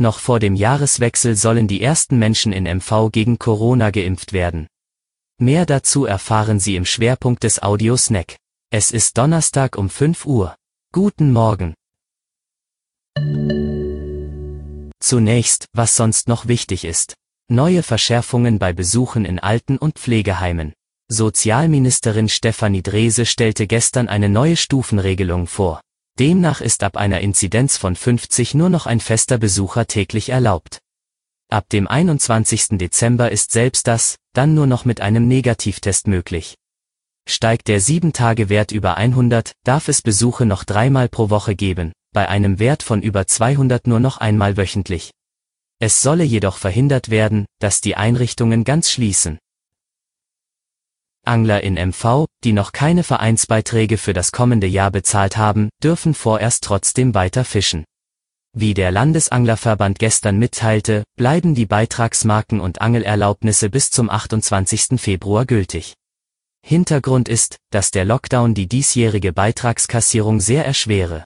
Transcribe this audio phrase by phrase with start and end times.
[0.00, 4.66] Noch vor dem Jahreswechsel sollen die ersten Menschen in MV gegen Corona geimpft werden.
[5.38, 8.36] Mehr dazu erfahren Sie im Schwerpunkt des Audiosnack.
[8.70, 10.56] Es ist Donnerstag um 5 Uhr.
[10.94, 11.74] Guten Morgen.
[15.00, 17.12] Zunächst, was sonst noch wichtig ist.
[17.50, 20.72] Neue Verschärfungen bei Besuchen in Alten- und Pflegeheimen.
[21.08, 25.82] Sozialministerin Stefanie Drese stellte gestern eine neue Stufenregelung vor.
[26.20, 30.78] Demnach ist ab einer Inzidenz von 50 nur noch ein fester Besucher täglich erlaubt.
[31.50, 32.76] Ab dem 21.
[32.78, 36.58] Dezember ist selbst das, dann nur noch mit einem Negativtest möglich.
[37.26, 42.58] Steigt der 7-Tage-Wert über 100, darf es Besuche noch dreimal pro Woche geben, bei einem
[42.58, 45.12] Wert von über 200 nur noch einmal wöchentlich.
[45.78, 49.38] Es solle jedoch verhindert werden, dass die Einrichtungen ganz schließen.
[51.30, 56.64] Angler in MV, die noch keine Vereinsbeiträge für das kommende Jahr bezahlt haben, dürfen vorerst
[56.64, 57.84] trotzdem weiter fischen.
[58.52, 65.00] Wie der Landesanglerverband gestern mitteilte, bleiben die Beitragsmarken und Angelerlaubnisse bis zum 28.
[65.00, 65.94] Februar gültig.
[66.66, 71.24] Hintergrund ist, dass der Lockdown die diesjährige Beitragskassierung sehr erschwere.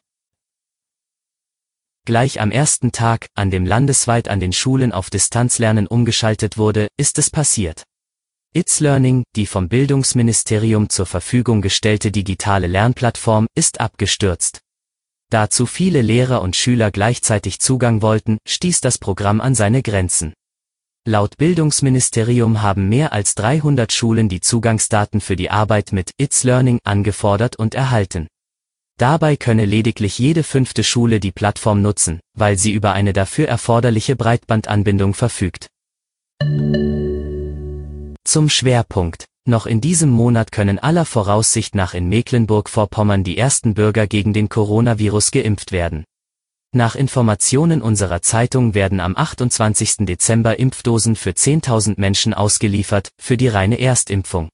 [2.04, 7.18] Gleich am ersten Tag, an dem landesweit an den Schulen auf Distanzlernen umgeschaltet wurde, ist
[7.18, 7.84] es passiert.
[8.56, 14.60] It's Learning, die vom Bildungsministerium zur Verfügung gestellte digitale Lernplattform, ist abgestürzt.
[15.28, 20.34] Da zu viele Lehrer und Schüler gleichzeitig Zugang wollten, stieß das Programm an seine Grenzen.
[21.04, 26.78] Laut Bildungsministerium haben mehr als 300 Schulen die Zugangsdaten für die Arbeit mit It's Learning
[26.84, 28.28] angefordert und erhalten.
[28.98, 34.14] Dabei könne lediglich jede fünfte Schule die Plattform nutzen, weil sie über eine dafür erforderliche
[34.14, 35.66] Breitbandanbindung verfügt.
[38.34, 39.26] Zum Schwerpunkt.
[39.46, 44.48] Noch in diesem Monat können aller Voraussicht nach in Mecklenburg-Vorpommern die ersten Bürger gegen den
[44.48, 46.02] Coronavirus geimpft werden.
[46.74, 49.98] Nach Informationen unserer Zeitung werden am 28.
[49.98, 54.48] Dezember Impfdosen für 10.000 Menschen ausgeliefert, für die reine Erstimpfung.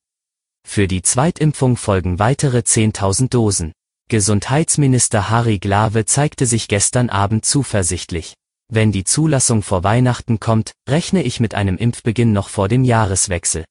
[0.63, 3.73] Für die Zweitimpfung folgen weitere 10.000 Dosen.
[4.11, 8.35] Gesundheitsminister Harry Glawe zeigte sich gestern Abend zuversichtlich.
[8.69, 13.65] Wenn die Zulassung vor Weihnachten kommt, rechne ich mit einem Impfbeginn noch vor dem Jahreswechsel.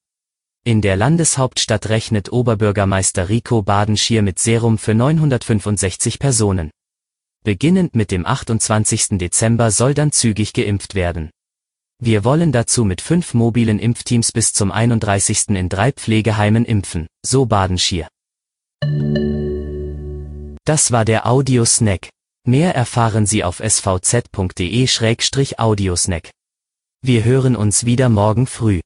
[0.70, 6.70] In der Landeshauptstadt rechnet Oberbürgermeister Rico Badenschier mit Serum für 965 Personen.
[7.44, 9.18] Beginnend mit dem 28.
[9.18, 11.32] Dezember soll dann zügig geimpft werden.
[12.00, 15.58] Wir wollen dazu mit fünf mobilen Impfteams bis zum 31.
[15.58, 18.08] in drei Pflegeheimen impfen, so Badenschier.
[20.66, 22.10] Das war der Audiosnack.
[22.46, 26.30] Mehr erfahren Sie auf svz.de-audiosnack.
[27.02, 28.82] Wir hören uns wieder morgen früh.